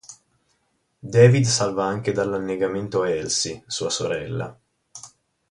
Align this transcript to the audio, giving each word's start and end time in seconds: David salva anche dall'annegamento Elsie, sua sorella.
David 1.13 1.45
salva 1.45 1.83
anche 1.85 2.11
dall'annegamento 2.11 3.03
Elsie, 3.03 3.61
sua 3.67 3.91
sorella. 3.91 4.59